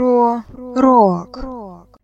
[0.00, 1.98] Про рок.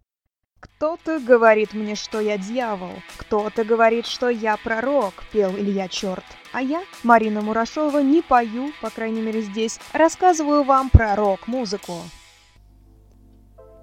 [0.60, 6.22] Кто-то говорит мне, что я дьявол, кто-то говорит, что я пророк, пел Илья Черт.
[6.53, 11.95] А я, Марина Мурашова, не пою, по крайней мере здесь, рассказываю вам про рок-музыку.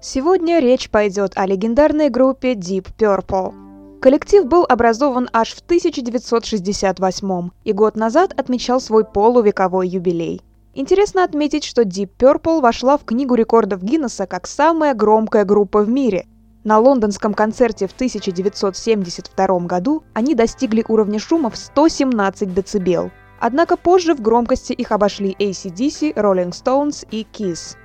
[0.00, 3.98] Сегодня речь пойдет о легендарной группе Deep Purple.
[4.00, 10.40] Коллектив был образован аж в 1968 и год назад отмечал свой полувековой юбилей.
[10.76, 15.88] Интересно отметить, что Deep Purple вошла в Книгу рекордов Гиннесса как самая громкая группа в
[15.88, 16.26] мире.
[16.64, 23.12] На лондонском концерте в 1972 году они достигли уровня шума в 117 дБ.
[23.38, 27.76] Однако позже в громкости их обошли ACDC, Rolling Stones и Kiss.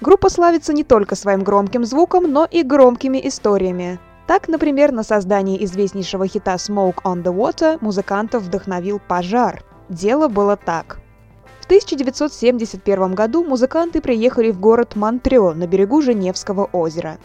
[0.00, 3.98] Группа славится не только своим громким звуком, но и громкими историями.
[4.26, 9.62] Так, например, на создание известнейшего хита «Smoke on the Water» музыкантов вдохновил пожар.
[9.90, 10.99] Дело было так.
[11.70, 17.18] В 1971 году музыканты приехали в город Монтрео на берегу Женевского озера.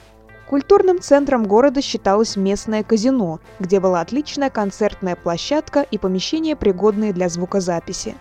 [0.48, 7.28] Культурным центром города считалось местное казино, где была отличная концертная площадка и помещения, пригодные для
[7.28, 8.14] звукозаписи.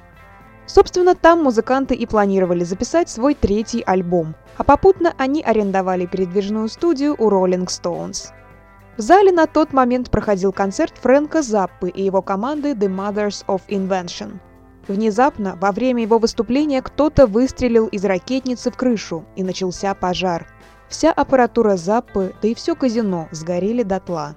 [0.64, 7.16] Собственно, там музыканты и планировали записать свой третий альбом, а попутно они арендовали передвижную студию
[7.18, 8.32] у Rolling Stones.
[8.96, 13.60] В зале на тот момент проходил концерт Фрэнка Заппы и его команды The Mothers of
[13.68, 14.40] Invention.
[14.88, 20.46] Внезапно, во время его выступления, кто-то выстрелил из ракетницы в крышу, и начался пожар.
[20.88, 24.36] Вся аппаратура Заппы, да и все казино сгорели дотла.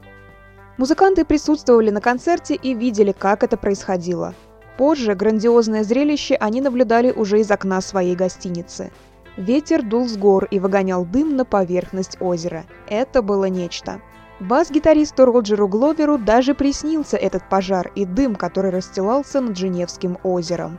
[0.77, 4.33] Музыканты присутствовали на концерте и видели, как это происходило.
[4.77, 8.91] Позже грандиозное зрелище они наблюдали уже из окна своей гостиницы.
[9.35, 12.65] Ветер дул с гор и выгонял дым на поверхность озера.
[12.87, 14.01] Это было нечто.
[14.39, 20.77] Бас-гитаристу Роджеру Гловеру даже приснился этот пожар и дым, который расстилался над Женевским озером.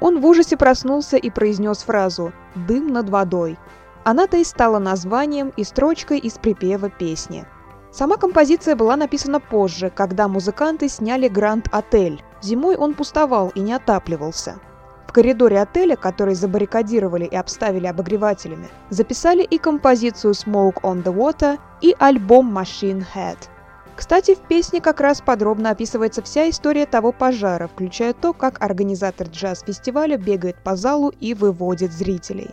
[0.00, 3.58] Он в ужасе проснулся и произнес фразу «дым над водой».
[4.04, 7.44] Она-то и стала названием и строчкой из припева песни.
[7.90, 14.60] Сама композиция была написана позже, когда музыканты сняли Гранд-отель, Зимой он пустовал и не отапливался.
[15.16, 21.96] Коридоре отеля, который забаррикадировали и обставили обогревателями, записали и композицию «Smoke on the Water» и
[21.98, 23.38] альбом «Machine Head».
[23.96, 29.28] Кстати, в песне как раз подробно описывается вся история того пожара, включая то, как организатор
[29.28, 32.50] джаз-фестиваля бегает по залу и выводит зрителей.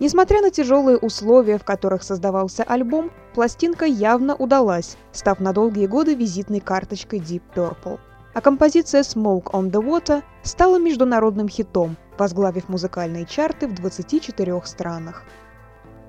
[0.00, 6.14] Несмотря на тяжелые условия, в которых создавался альбом, пластинка явно удалась, став на долгие годы
[6.14, 7.98] визитной карточкой Deep Purple
[8.36, 15.24] а композиция «Smoke on the Water» стала международным хитом, возглавив музыкальные чарты в 24 странах.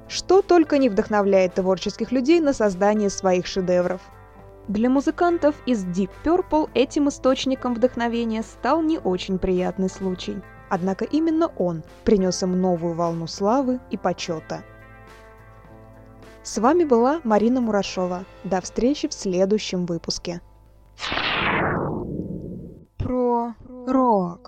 [0.07, 4.01] Что только не вдохновляет творческих людей на создание своих шедевров.
[4.67, 10.41] Для музыкантов из Deep Purple этим источником вдохновения стал не очень приятный случай.
[10.69, 14.63] Однако именно он принес им новую волну славы и почета.
[16.43, 18.25] С вами была Марина Мурашова.
[18.43, 20.41] До встречи в следующем выпуске.
[23.87, 24.46] Рок.